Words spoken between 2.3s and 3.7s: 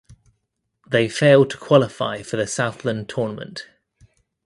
the Southland Tournament.